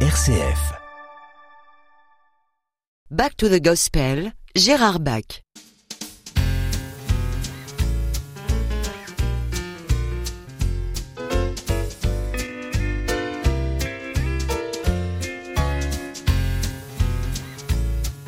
RCF. 0.00 0.76
Back 3.10 3.34
to 3.38 3.48
the 3.48 3.60
Gospel, 3.60 4.32
Gérard 4.54 5.02
Bach. 5.02 5.40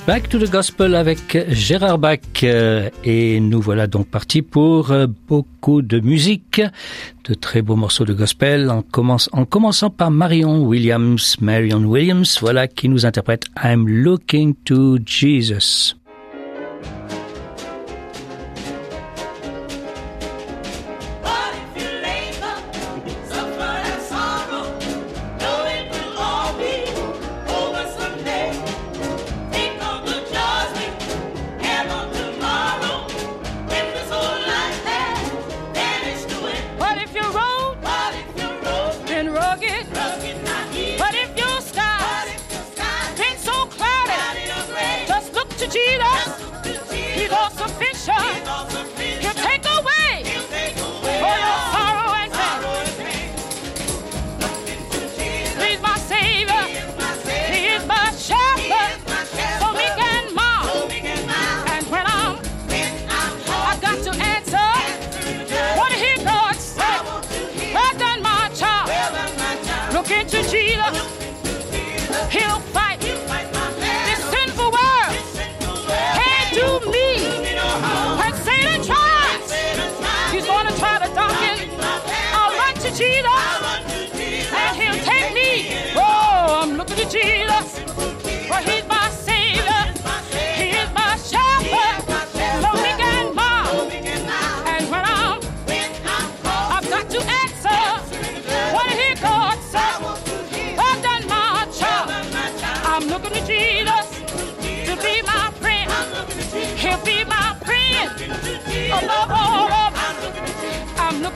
Back 0.08 0.30
to 0.30 0.38
the 0.38 0.50
Gospel 0.50 0.94
avec 0.94 1.36
Gérard 1.50 1.98
Bach. 1.98 2.20
Euh, 2.42 2.88
et 3.04 3.40
nous 3.40 3.60
voilà 3.60 3.86
donc 3.86 4.08
partis 4.08 4.40
pour 4.40 4.90
euh, 4.90 5.06
beaucoup 5.28 5.82
de 5.82 6.00
musique, 6.00 6.62
de 7.28 7.34
très 7.34 7.60
beaux 7.60 7.76
morceaux 7.76 8.06
de 8.06 8.14
gospel, 8.14 8.70
en, 8.70 8.82
en 9.32 9.44
commençant 9.44 9.90
par 9.90 10.10
Marion 10.10 10.62
Williams. 10.62 11.36
Marion 11.42 11.84
Williams, 11.84 12.38
voilà 12.40 12.68
qui 12.68 12.88
nous 12.88 13.04
interprète 13.04 13.44
I'm 13.62 13.86
Looking 13.86 14.54
to 14.64 14.96
Jesus. 15.04 15.94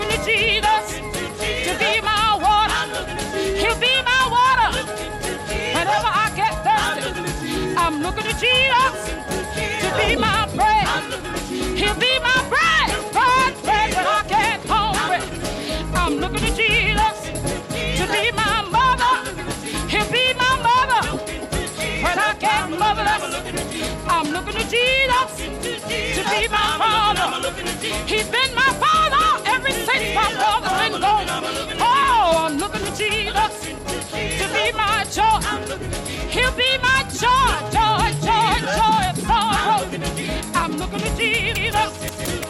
looking 0.02 0.18
to 0.18 0.24
Jesus 0.24 0.98
to 1.66 1.78
be 1.78 2.00
my 2.00 2.36
water. 2.40 2.82
He'll 3.56 3.78
be 3.78 3.94
my 4.02 4.22
water. 4.34 4.70
Whenever 5.76 6.10
I 6.22 6.32
get 6.34 6.52
thirsty, 6.64 7.74
I'm 7.76 8.02
looking 8.02 8.24
to 8.24 8.34
Jesus 8.38 8.94
to 9.82 9.88
be 9.98 10.16
my 10.16 10.48
bread. 10.54 10.86
He'll 11.76 11.94
be 11.94 12.18
my 12.20 12.38
bread, 12.50 12.88
bread, 13.12 13.62
bread 13.62 13.94
when 13.94 14.06
I 14.06 14.24
get 14.28 14.60
hungry. 14.66 15.20
I'm 15.94 16.14
looking 16.18 16.40
to 16.40 16.54
Jesus 16.54 17.16
to 17.98 18.04
be 18.12 18.32
my 18.32 18.62
mother. 18.76 19.30
He'll 19.88 20.10
be 20.10 20.34
my 20.34 20.54
mother 20.68 21.02
when 22.02 22.18
I 22.18 22.34
get 22.38 22.70
motherless. 22.70 23.22
I'm 24.08 24.32
looking 24.32 24.54
to 24.54 24.68
Jesus 24.68 25.30
to 26.16 26.22
be 26.30 26.48
my 26.48 26.68
father. 26.78 27.52
He's 28.06 28.28
been 28.28 28.54
my 28.54 28.72
father 28.80 28.91
my. 30.14 30.28
Oh, 31.80 32.46
I'm 32.46 32.58
looking 32.58 32.80
to 32.80 32.96
Jesus 32.96 33.52
to 34.12 34.46
be 34.54 34.72
my 34.72 35.04
joy. 35.10 35.40
He'll 36.30 36.52
be 36.52 36.78
my 36.78 37.04
joy, 37.12 37.52
joy, 37.72 38.12
joy, 38.26 38.54
joy 38.78 39.02
of 39.10 39.18
sorrow. 39.26 39.80
I'm 40.54 40.72
looking 40.78 41.00
to 41.00 41.16
Jesus. 41.16 42.41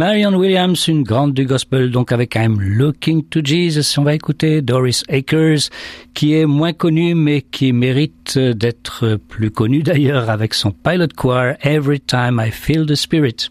Marion 0.00 0.32
Williams, 0.32 0.88
une 0.88 1.02
grande 1.02 1.34
du 1.34 1.44
gospel, 1.44 1.90
donc 1.90 2.10
avec 2.10 2.34
I'm 2.34 2.58
Looking 2.58 3.22
to 3.28 3.40
Jesus. 3.44 3.98
On 3.98 4.04
va 4.04 4.14
écouter 4.14 4.62
Doris 4.62 5.04
Akers, 5.10 5.68
qui 6.14 6.32
est 6.32 6.46
moins 6.46 6.72
connue, 6.72 7.14
mais 7.14 7.42
qui 7.42 7.74
mérite 7.74 8.38
d'être 8.38 9.18
plus 9.28 9.50
connue 9.50 9.82
d'ailleurs 9.82 10.30
avec 10.30 10.54
son 10.54 10.70
pilot 10.70 11.08
choir 11.14 11.56
Every 11.62 12.00
Time 12.00 12.42
I 12.42 12.50
Feel 12.50 12.86
the 12.86 12.94
Spirit. 12.94 13.50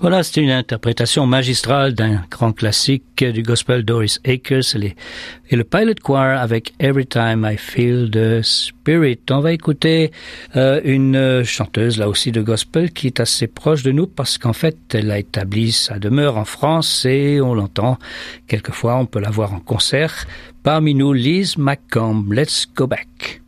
Voilà, 0.00 0.22
c'était 0.22 0.40
une 0.40 0.50
interprétation 0.50 1.26
magistrale 1.26 1.92
d'un 1.92 2.22
grand 2.30 2.52
classique 2.52 3.22
du 3.22 3.42
gospel 3.42 3.84
Doris 3.84 4.18
Akers 4.24 4.74
et, 4.74 4.96
le 5.54 5.62
Pilot 5.62 5.96
Choir 6.02 6.40
avec 6.40 6.72
Every 6.80 7.06
Time 7.06 7.46
I 7.46 7.58
Feel 7.58 8.10
the 8.10 8.40
Spirit. 8.40 9.18
On 9.28 9.40
va 9.40 9.52
écouter 9.52 10.10
euh, 10.56 10.80
une 10.84 11.44
chanteuse 11.44 11.98
là 11.98 12.08
aussi 12.08 12.32
de 12.32 12.40
gospel 12.40 12.92
qui 12.92 13.08
est 13.08 13.20
assez 13.20 13.46
proche 13.46 13.82
de 13.82 13.92
nous 13.92 14.06
parce 14.06 14.38
qu'en 14.38 14.54
fait 14.54 14.78
elle 14.94 15.10
a 15.10 15.18
établi 15.18 15.70
sa 15.70 15.98
demeure 15.98 16.38
en 16.38 16.46
France 16.46 17.04
et 17.04 17.42
on 17.42 17.52
l'entend 17.52 17.98
quelquefois, 18.48 18.96
on 18.96 19.04
peut 19.04 19.20
la 19.20 19.30
voir 19.30 19.52
en 19.52 19.60
concert. 19.60 20.26
Parmi 20.62 20.94
nous, 20.94 21.12
Liz 21.12 21.58
McComb. 21.58 22.32
Let's 22.32 22.66
go 22.74 22.86
back. 22.86 23.42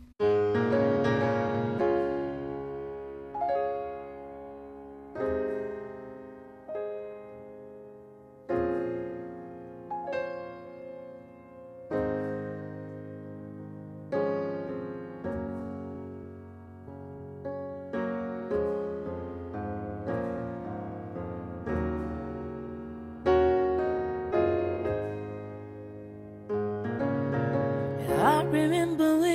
Remember 28.53 29.32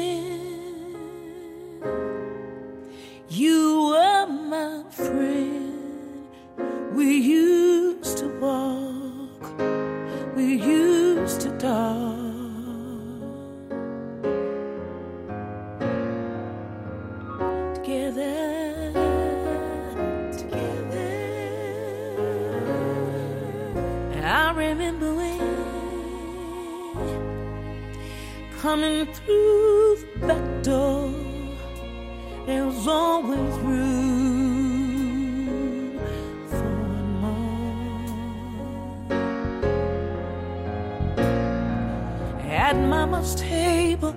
At 42.78 42.88
Mama's 42.88 43.34
table. 43.34 44.14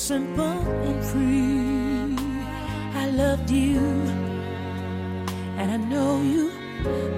Simple 0.00 0.60
and 0.88 1.04
free. 1.04 2.16
I 3.02 3.10
loved 3.10 3.50
you, 3.50 3.78
and 5.58 5.70
I 5.70 5.76
know 5.76 6.22
you 6.22 6.50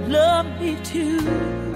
love 0.09 0.47
me 0.61 0.77
too. 0.83 1.72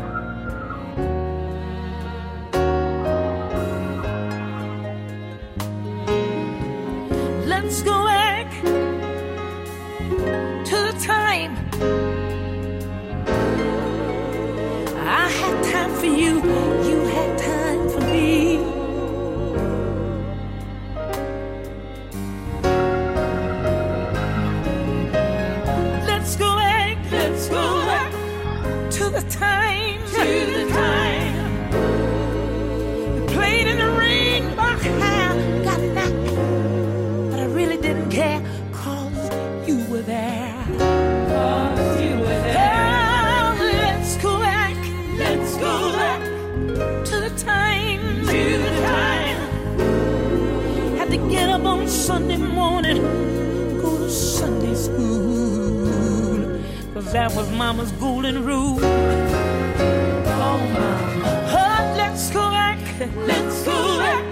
Morning 52.94 53.80
go 53.80 53.98
to 53.98 54.10
Sunday 54.10 54.74
school. 54.74 56.60
Cause 56.94 57.12
that 57.12 57.34
was 57.34 57.50
mama's 57.50 57.92
golden 57.92 58.44
rule. 58.44 58.78
Oh, 58.80 60.58
mama. 60.72 61.22
Oh, 61.48 61.94
let's 61.96 62.30
go 62.30 62.40
back, 62.50 62.78
let's 63.26 63.64
go 63.64 63.98
back 63.98 64.24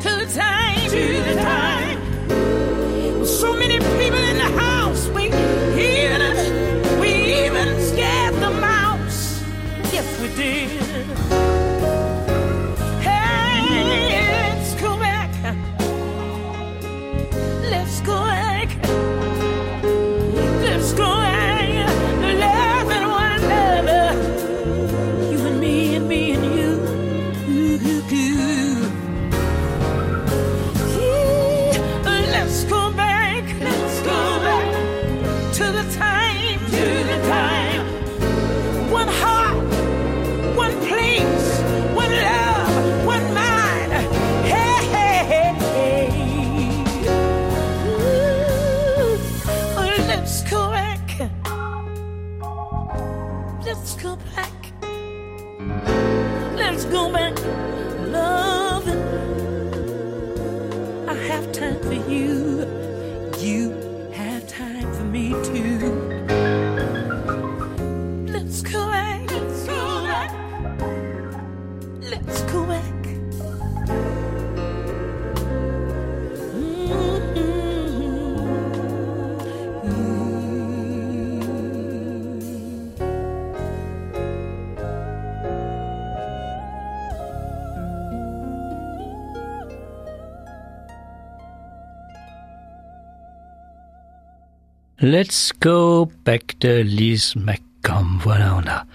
to 0.00 0.08
the 0.20 0.26
time, 0.34 0.90
to 0.90 1.22
the 1.28 1.34
time. 1.42 1.98
So 3.24 3.56
many 3.56 3.78
people 3.78 4.22
in 4.30 4.36
the 4.36 4.50
house, 4.60 5.08
we 5.08 5.26
even, 5.26 7.00
we 7.00 7.46
even 7.46 7.80
scared 7.80 8.34
the 8.34 8.50
mouse. 8.50 9.42
Yes, 9.92 10.20
we 10.20 10.28
did. 10.34 10.81
Let's 95.02 95.50
go 95.58 96.08
back 96.24 96.60
to 96.60 96.84
Liz 96.84 97.34
McComb. 97.34 98.20
Voilà, 98.20 98.54
on 98.54 98.68
a 98.68 98.86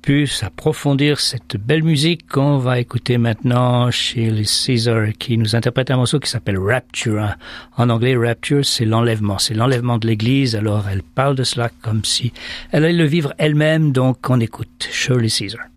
pu 0.00 0.26
s'approfondir 0.26 1.20
cette 1.20 1.58
belle 1.58 1.82
musique 1.82 2.26
qu'on 2.26 2.56
va 2.56 2.80
écouter 2.80 3.18
maintenant 3.18 3.90
chez 3.90 4.32
Caesar 4.44 5.08
qui 5.18 5.36
nous 5.36 5.54
interprète 5.54 5.90
un 5.90 5.98
morceau 5.98 6.20
qui 6.20 6.30
s'appelle 6.30 6.58
Rapture. 6.58 7.20
Hein. 7.20 7.34
En 7.76 7.90
anglais, 7.90 8.16
Rapture, 8.16 8.64
c'est 8.64 8.86
l'enlèvement. 8.86 9.38
C'est 9.38 9.52
l'enlèvement 9.52 9.98
de 9.98 10.06
l'église. 10.06 10.56
Alors, 10.56 10.88
elle 10.88 11.02
parle 11.02 11.34
de 11.34 11.44
cela 11.44 11.68
comme 11.82 12.02
si 12.02 12.32
elle 12.70 12.86
allait 12.86 12.96
le 12.96 13.04
vivre 13.04 13.34
elle-même. 13.36 13.92
Donc, 13.92 14.30
on 14.30 14.40
écoute 14.40 14.88
Shirley 14.90 15.28
Caesar. 15.28 15.71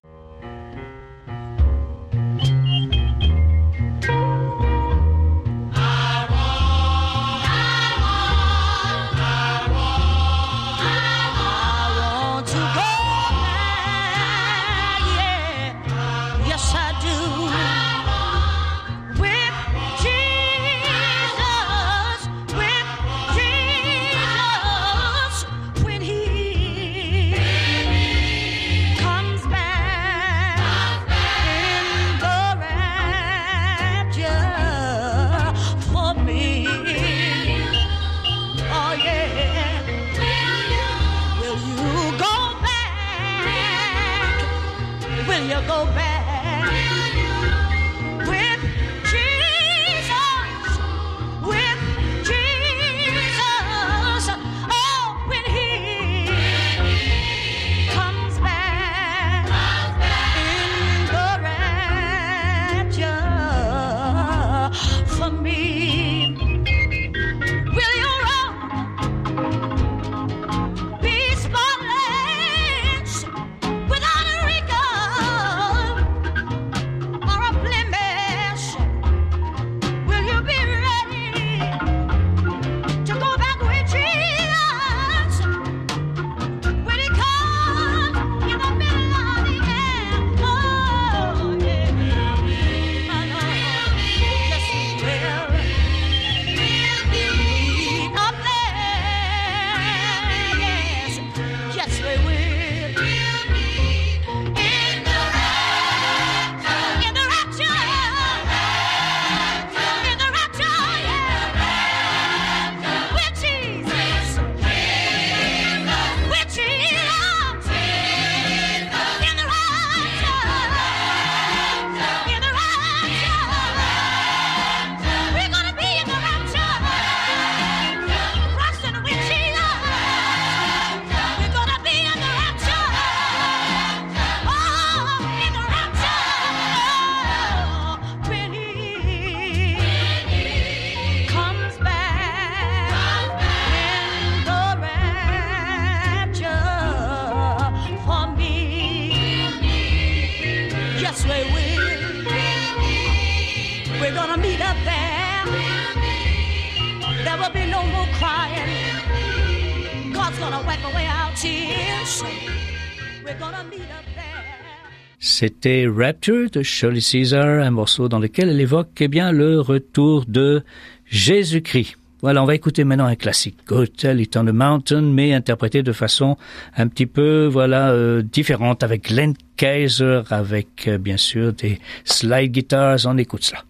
C'était 165.19 165.87
Rapture 165.87 166.49
de 166.51 166.61
Shirley 166.61 167.01
Caesar, 167.01 167.63
un 167.63 167.71
morceau 167.71 168.07
dans 168.07 168.19
lequel 168.19 168.49
elle 168.49 168.61
évoque 168.61 168.89
eh 168.99 169.07
bien 169.07 169.31
le 169.31 169.59
retour 169.59 170.25
de 170.27 170.63
Jésus-Christ. 171.05 171.97
Voilà, 172.21 172.41
on 172.41 172.45
va 172.45 172.55
écouter 172.55 172.83
maintenant 172.83 173.05
un 173.05 173.15
classique, 173.15 173.57
Hotel 173.69 174.21
It 174.21 174.37
on 174.37 174.45
the 174.45 174.53
Mountain, 174.53 175.01
mais 175.01 175.33
interprété 175.33 175.83
de 175.83 175.91
façon 175.91 176.37
un 176.77 176.87
petit 176.87 177.05
peu, 177.05 177.45
voilà, 177.45 177.91
euh, 177.91 178.21
différente, 178.21 178.83
avec 178.83 179.09
Glenn 179.09 179.33
Kaiser, 179.57 180.21
avec 180.29 180.87
euh, 180.87 180.97
bien 180.97 181.17
sûr 181.17 181.53
des 181.53 181.79
slide 182.03 182.51
guitars. 182.51 182.99
On 183.05 183.17
écoute 183.17 183.43
cela. 183.43 183.63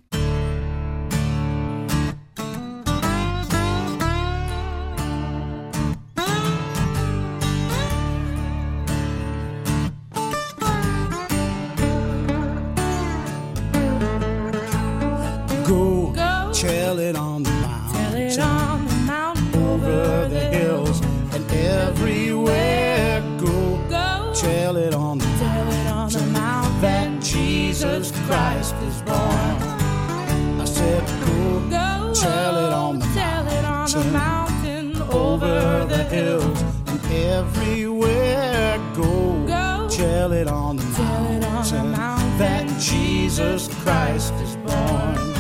Jesus 43.36 43.68
Christ 43.84 44.34
is 44.36 44.56
born. 44.56 45.34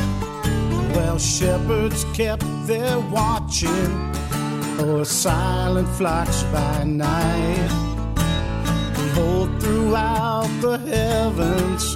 Well, 0.91 1.17
shepherds 1.17 2.03
kept 2.13 2.43
their 2.67 2.99
watching 2.99 4.13
o'er 4.81 5.05
silent 5.05 5.87
flocks 5.95 6.43
by 6.51 6.83
night. 6.83 7.69
Behold, 8.95 9.61
throughout 9.61 10.49
the 10.59 10.77
heavens 10.79 11.95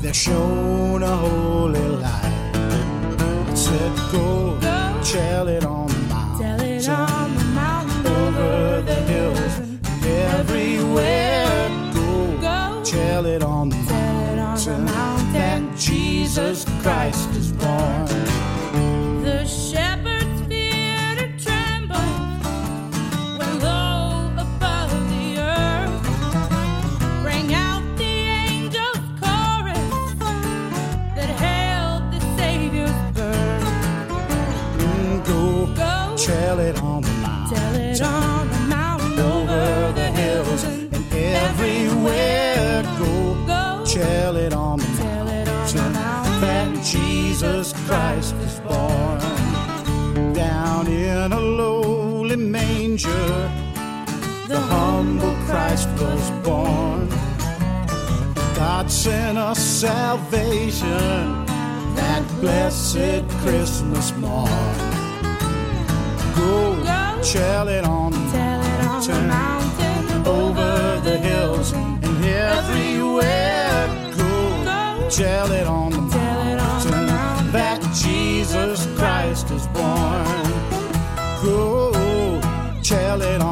there 0.00 0.14
shone 0.14 1.02
a 1.02 1.16
holy 1.16 1.80
light. 1.80 2.52
It 3.50 3.56
said, 3.56 3.92
Go, 4.12 4.56
tell 5.02 5.48
it 5.48 5.64
on. 5.64 5.77
Jesus 16.38 16.64
Christ. 16.82 17.17
Christ 55.48 55.88
was 55.98 56.30
born. 56.44 57.08
God 58.54 58.90
sent 58.90 59.38
us 59.38 59.58
salvation 59.58 61.46
that 61.96 62.22
blessed 62.40 63.24
Christmas 63.42 64.14
morn. 64.16 64.76
Go, 66.36 66.76
Go. 66.82 67.20
tell 67.22 67.68
it 67.68 67.84
on 67.84 68.12
the 68.12 68.18
on 68.18 69.28
mountain, 69.28 70.26
over 70.26 71.00
the 71.02 71.16
hills 71.18 71.72
and 71.72 72.04
everywhere. 72.24 73.86
Go, 74.18 74.64
Go. 74.64 75.08
tell 75.08 75.50
it 75.50 75.66
on 75.66 75.90
the 75.92 76.08
Tell 76.10 76.42
it 76.52 76.58
on 76.60 76.82
the 76.82 76.90
mountain 76.90 77.06
mountain. 77.06 77.52
that 77.52 77.80
Jesus 78.04 78.86
Christ 78.98 79.50
is 79.50 79.66
born. 79.68 80.26
Go, 81.42 82.40
tell 82.82 83.22
it 83.22 83.40
on 83.40 83.47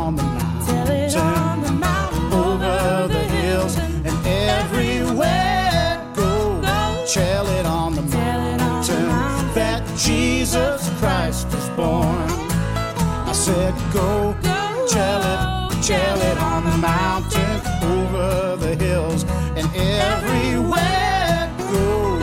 said, 13.46 13.74
go, 13.92 14.34
Go. 14.42 14.86
tell 14.88 15.20
it, 15.20 15.82
tell 15.84 16.20
it 16.20 16.38
on 16.38 16.64
the 16.64 16.78
mountain, 16.78 17.60
over 17.84 18.56
the 18.56 18.74
hills 18.74 19.22
and 19.54 19.68
everywhere. 19.76 21.48
Go, 21.56 22.18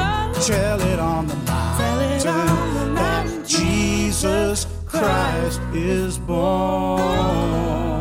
tell 0.45 0.81
it 0.81 0.99
on 0.99 1.27
the 1.27 1.35
mountain 1.35 2.95
that. 2.95 3.45
Jesus 3.47 4.67
Christ 4.85 5.61
is 5.73 6.19
born. 6.19 7.92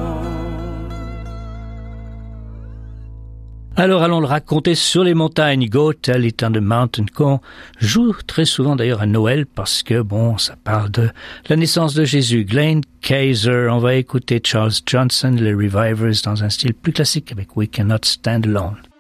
Alors 3.75 4.03
allons 4.03 4.21
le 4.21 4.27
raconter 4.27 4.75
sur 4.75 5.03
les 5.03 5.15
montagnes. 5.15 5.67
Go 5.67 5.95
Tell 5.95 6.27
It 6.27 6.43
on 6.43 6.53
the 6.53 6.59
Mountain 6.59 7.07
qu'on 7.15 7.41
joue 7.79 8.13
très 8.27 8.45
souvent 8.45 8.77
d'ailleurs 8.77 9.01
à 9.01 9.07
Noël 9.07 9.47
parce 9.47 9.83
que 9.83 10.03
bon, 10.03 10.37
ça 10.37 10.57
parle 10.63 10.91
de 10.91 11.09
la 11.49 11.57
naissance 11.57 11.95
de 11.95 12.05
Jésus. 12.05 12.45
Glenn 12.45 12.83
Kaiser, 13.01 13.69
on 13.71 13.79
va 13.79 13.95
écouter 13.95 14.43
Charles 14.45 14.73
Johnson, 14.85 15.35
les 15.39 15.55
Revivers 15.55 16.21
dans 16.23 16.45
un 16.45 16.51
style 16.51 16.75
plus 16.75 16.93
classique 16.93 17.33
avec 17.33 17.57
We 17.57 17.69
Cannot 17.71 18.05
Stand 18.05 18.45
Alone. 18.47 18.92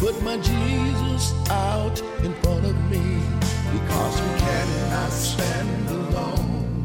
Put 0.00 0.22
my 0.22 0.38
Jesus 0.38 1.34
out 1.50 2.00
in 2.24 2.32
front 2.42 2.64
of 2.64 2.74
me 2.90 3.20
because 3.70 4.14
we 4.22 4.32
cannot 4.38 5.12
stand 5.12 5.88
alone. 5.90 6.84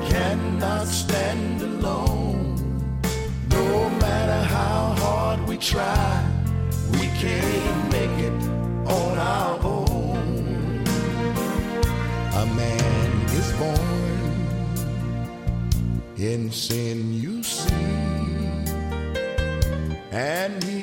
We 0.00 0.08
cannot 0.10 0.88
stand 0.88 1.62
alone. 1.62 2.56
No 3.50 3.90
matter 3.90 4.42
how 4.56 4.96
hard 5.04 5.48
we 5.48 5.56
try, 5.56 6.26
we 6.94 7.06
can't 7.22 7.92
make 7.92 8.16
it 8.28 8.38
on 9.00 9.16
our 9.16 9.60
own. 9.62 10.84
A 12.42 12.46
man 12.56 13.10
is 13.40 13.52
born 13.52 14.00
in 16.16 16.50
sin, 16.50 17.14
you 17.14 17.44
see 17.44 17.98
and 20.10 20.64
he 20.64 20.77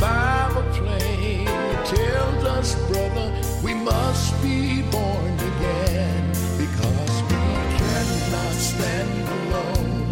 Bible 0.00 0.62
plain 0.74 1.46
tells 1.84 2.44
us, 2.44 2.74
brother, 2.88 3.32
we 3.64 3.74
must 3.74 4.40
be 4.42 4.82
born 4.92 5.34
again 5.34 6.24
because 6.56 7.22
we 7.30 7.42
cannot 7.80 8.54
stand 8.54 9.28
alone 9.28 10.04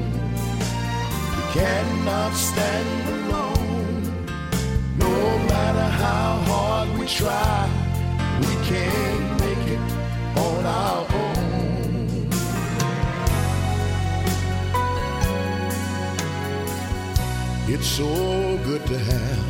We 1.37 1.43
cannot 1.61 2.33
stand 2.35 3.09
alone. 3.17 4.03
No 4.99 5.39
matter 5.53 5.89
how 6.05 6.31
hard 6.51 6.99
we 6.99 7.07
try, 7.07 7.69
we 8.41 8.55
can't 8.67 9.41
make 9.41 9.67
it 9.77 9.85
on 10.37 10.67
our 10.67 11.07
own. 11.15 12.29
It's 17.69 17.87
so 17.87 18.59
good 18.65 18.85
to 18.87 18.99
have 18.99 19.46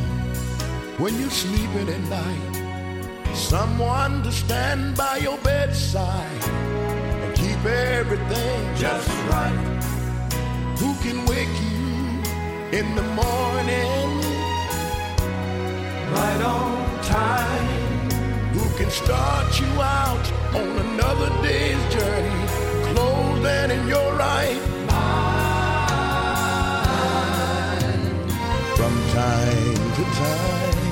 when 0.97 1.17
you're 1.19 1.29
sleeping 1.29 1.89
at 1.89 2.01
night. 2.09 3.35
Someone 3.35 4.23
to 4.23 4.31
stand 4.31 4.97
by 4.97 5.17
your 5.17 5.37
bedside 5.39 6.43
and 6.43 7.35
keep 7.35 7.63
everything 7.65 8.75
just 8.75 9.07
right. 9.29 9.53
Who 10.79 10.95
can 11.03 11.23
wake 11.27 11.55
you 11.69 12.23
in 12.79 12.95
the 12.95 13.03
morning? 13.03 14.21
Right 16.13 16.41
on 16.41 17.03
time. 17.03 18.09
Who 18.53 18.67
can 18.77 18.89
start 18.89 19.59
you 19.59 19.67
out 19.81 20.31
on 20.55 20.77
another 20.87 21.29
day's 21.43 21.93
journey? 21.93 22.47
Clothed 22.93 23.45
and 23.45 23.71
in 23.71 23.87
your 23.87 24.13
right 24.15 24.61
mind. 24.87 25.27
From 28.75 28.93
time 29.13 29.75
to 29.95 30.03
time 30.03 30.86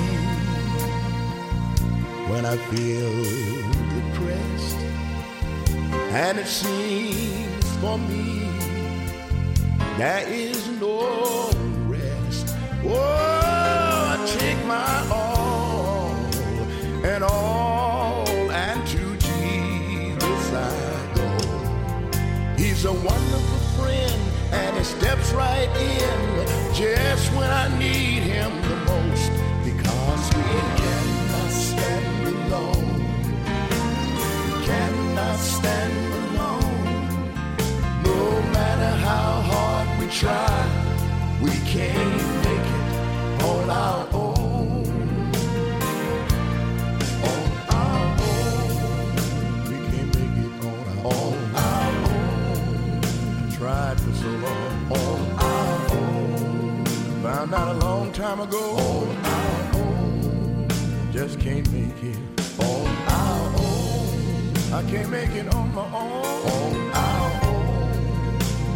when 2.36 2.44
I 2.44 2.58
feel 2.68 3.12
depressed 3.96 4.80
and 6.12 6.38
it 6.38 6.46
seems 6.46 7.64
for 7.76 7.96
me 7.96 8.50
there 9.96 10.28
is 10.28 10.68
no 10.78 11.50
rest. 11.88 12.54
Oh, 12.84 14.12
I 14.12 14.36
take 14.38 14.62
my 14.66 15.08
all 15.10 16.14
and 17.06 17.24
all, 17.24 18.28
and 18.50 18.86
to 18.88 19.04
Jesus 19.28 20.44
I 20.52 21.12
go. 21.14 21.28
He's 22.58 22.84
a 22.84 22.92
wonderful 22.92 23.60
friend, 23.78 24.20
and 24.52 24.76
he 24.76 24.84
steps 24.84 25.32
right 25.32 25.70
in 25.80 26.74
just 26.74 27.32
when 27.32 27.50
I 27.50 27.66
need 27.78 28.15
try, 40.16 41.38
we 41.42 41.50
can't 41.66 42.22
make 42.42 42.68
it 42.78 43.42
on 43.44 43.68
our 43.68 44.08
own. 44.14 44.86
On 47.30 47.42
our 47.68 48.16
own. 48.24 49.18
We 49.68 49.76
can't 49.90 50.10
make 50.16 50.36
it 50.44 50.52
on 50.64 50.84
our 50.88 51.12
own. 51.12 51.36
On 51.36 51.64
our 51.66 51.92
own. 52.14 53.50
Tried 53.58 54.00
for 54.00 54.14
so 54.14 54.28
long. 54.46 54.72
On 54.90 55.20
our 55.38 55.76
own. 55.98 56.84
Found 57.22 57.52
out 57.52 57.76
a 57.76 57.78
long 57.86 58.10
time 58.12 58.40
ago. 58.40 58.64
On 58.88 59.08
our 59.26 59.74
own. 59.82 60.66
Just 61.12 61.38
can't 61.38 61.70
make 61.72 62.02
it 62.02 62.18
on 62.58 62.86
our 63.20 63.48
own. 63.58 64.72
I 64.72 64.82
can't 64.90 65.10
make 65.10 65.32
it 65.32 65.54
on 65.54 65.74
my 65.74 65.84
own. 65.84 66.90
On. 66.92 66.95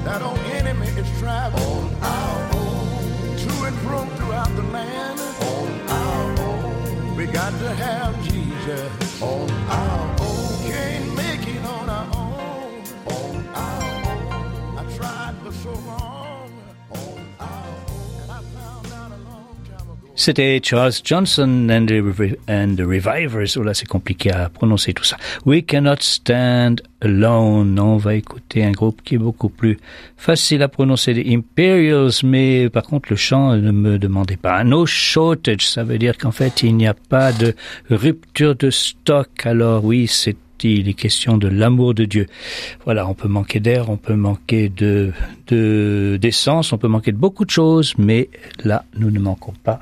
That 0.05 0.23
old 0.23 0.39
enemy 0.39 0.87
is 0.89 1.09
traveling. 1.19 1.63
On 1.63 1.95
our 2.03 2.57
own. 2.57 3.37
To 3.37 3.65
and 3.67 3.77
from 3.81 4.09
throughout 4.17 4.55
the 4.57 4.63
land. 4.63 5.21
On 5.21 5.89
our 5.89 6.41
own. 6.41 7.17
We 7.17 7.27
got 7.27 7.53
to 7.53 7.75
have 7.75 8.15
Jesus. 8.25 9.23
On 9.23 9.51
our 9.69 10.17
own. 10.21 10.71
Can't 10.71 11.15
make 11.17 11.47
it 11.47 11.65
on 11.65 11.89
our 11.91 12.09
own. 12.17 12.83
On 13.07 13.49
our 13.55 13.83
own. 14.11 14.79
I 14.79 14.97
tried 14.97 15.35
for 15.45 15.53
so 15.53 15.73
long. 15.87 16.00
C'était 20.21 20.61
Charles 20.63 20.93
Johnson 21.03 21.69
and 21.71 21.87
the, 21.87 22.83
Revivers. 22.83 23.57
Oh 23.57 23.63
là, 23.63 23.73
c'est 23.73 23.89
compliqué 23.89 24.31
à 24.31 24.51
prononcer 24.51 24.93
tout 24.93 25.03
ça. 25.03 25.17
We 25.47 25.65
cannot 25.65 26.01
stand 26.01 26.83
alone. 27.01 27.81
On 27.81 27.97
va 27.97 28.17
écouter 28.17 28.63
un 28.63 28.73
groupe 28.73 29.01
qui 29.03 29.15
est 29.15 29.19
beaucoup 29.19 29.49
plus 29.49 29.79
facile 30.19 30.63
à 30.63 30.69
prononcer, 30.69 31.15
les 31.15 31.35
Imperials, 31.35 32.11
mais 32.23 32.69
par 32.69 32.83
contre 32.83 33.09
le 33.09 33.17
chant 33.17 33.57
ne 33.57 33.71
me 33.71 33.99
demandez 33.99 34.37
pas. 34.37 34.63
No 34.63 34.85
shortage, 34.85 35.67
ça 35.67 35.85
veut 35.85 35.97
dire 35.97 36.19
qu'en 36.19 36.33
fait 36.33 36.63
il 36.63 36.77
n'y 36.77 36.87
a 36.87 36.93
pas 36.93 37.33
de 37.33 37.55
rupture 37.89 38.55
de 38.57 38.69
stock. 38.69 39.47
Alors 39.47 39.87
oui, 39.87 40.07
c'est 40.07 40.37
il 40.63 40.89
est 40.91 40.95
question 40.95 41.39
de 41.39 41.49
l'amour 41.49 41.95
de 41.95 42.05
Dieu. 42.05 42.27
Voilà, 42.85 43.09
on 43.09 43.15
peut 43.15 43.29
manquer 43.29 43.61
d'air, 43.61 43.89
on 43.89 43.97
peut 43.97 44.15
manquer 44.15 44.69
de 44.69 45.13
de- 45.47 46.19
d'essence, 46.21 46.75
on 46.75 46.79
peut 46.79 46.89
manquer 46.89 47.13
de 47.13 47.17
beaucoup 47.17 47.47
de 47.47 47.51
choses, 47.51 47.95
mais 47.97 48.29
là, 48.63 48.85
nous 48.99 49.11
ne 49.11 49.19
manquons 49.19 49.55
pas 49.65 49.81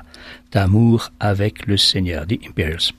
d'amour 0.51 1.11
avec 1.19 1.65
le 1.67 1.77
Seigneur, 1.77 2.25
The 2.27 2.39
Imperials. 2.47 2.91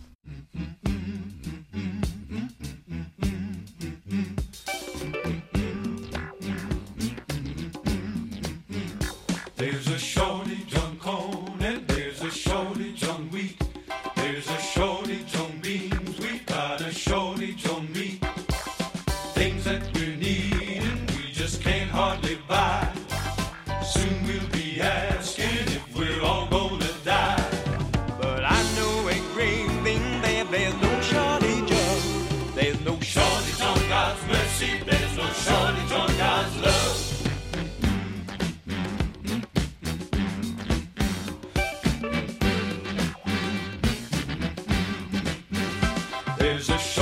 There's 46.66 46.99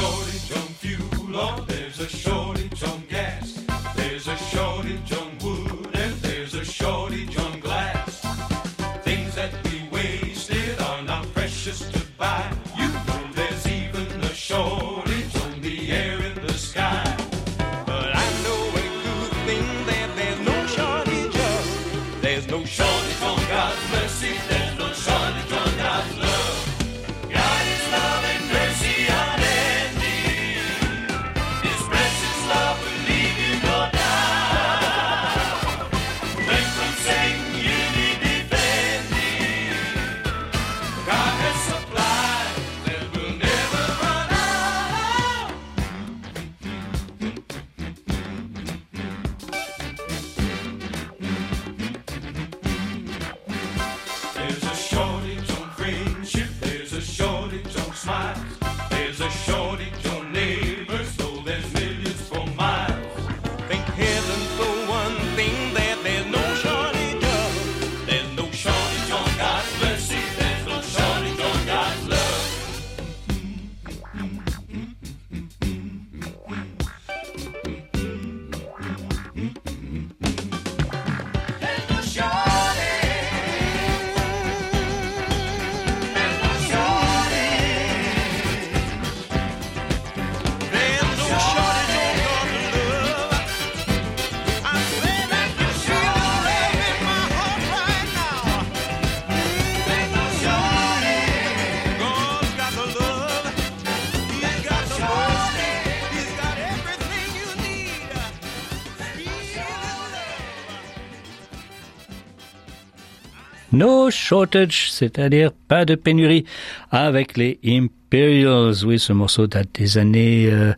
No 113.79 114.11
shortage, 114.11 114.91
c'est-à-dire 114.91 115.53
pas 115.53 115.85
de 115.85 115.95
pénurie 115.95 116.45
avec 116.91 117.37
les 117.37 117.61
Imperials. 117.65 118.85
Oui, 118.85 118.99
ce 118.99 119.13
morceau 119.13 119.47
date 119.47 119.69
des 119.75 119.99
années, 119.99 120.49
euh, 120.51 120.73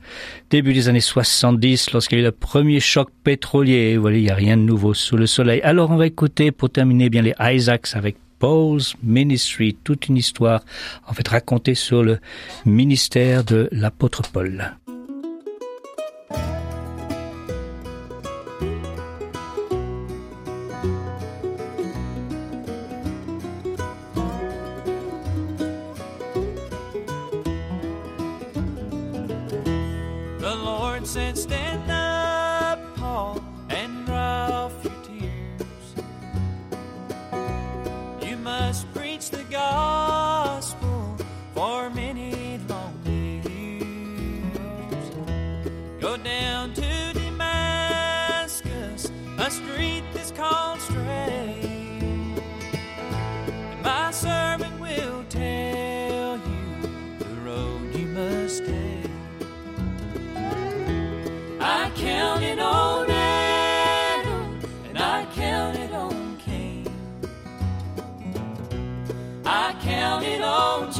début 0.50 0.74
des 0.74 0.90
années 0.90 1.00
70, 1.00 1.92
lorsqu'il 1.94 2.18
y 2.18 2.20
a 2.20 2.24
eu 2.24 2.26
le 2.26 2.32
premier 2.32 2.78
choc 2.78 3.08
pétrolier. 3.24 3.96
Voilà, 3.96 4.18
il 4.18 4.24
n'y 4.24 4.30
a 4.30 4.34
rien 4.34 4.58
de 4.58 4.64
nouveau 4.64 4.92
sous 4.92 5.16
le 5.16 5.24
soleil. 5.26 5.62
Alors, 5.62 5.90
on 5.90 5.96
va 5.96 6.06
écouter, 6.06 6.50
pour 6.50 6.68
terminer 6.68 7.08
bien, 7.08 7.22
les 7.22 7.32
Isaacs 7.40 7.88
avec 7.94 8.16
Paul's 8.38 8.94
Ministry, 9.02 9.78
toute 9.82 10.08
une 10.08 10.18
histoire, 10.18 10.62
en 11.08 11.14
fait, 11.14 11.26
racontée 11.26 11.74
sur 11.74 12.02
le 12.02 12.18
ministère 12.66 13.44
de 13.44 13.70
l'apôtre 13.72 14.30
Paul. 14.30 14.76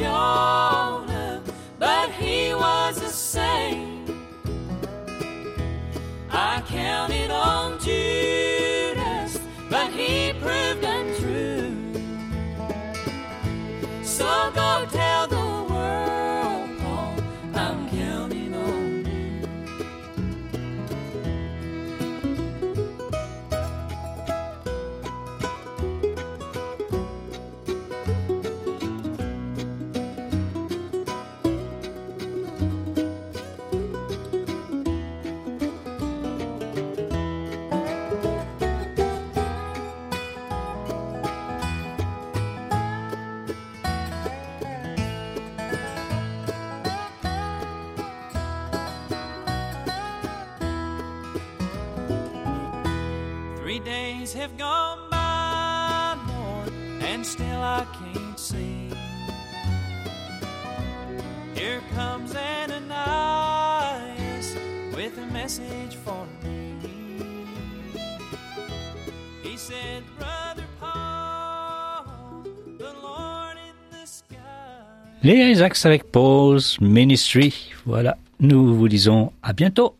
Counted 0.01 0.70
Les 75.23 75.51
Isaacs 75.51 75.85
avec 75.85 76.11
pause, 76.11 76.77
Ministry. 76.81 77.71
Voilà, 77.85 78.17
nous 78.39 78.75
vous 78.75 78.87
disons 78.87 79.31
à 79.43 79.53
bientôt. 79.53 79.95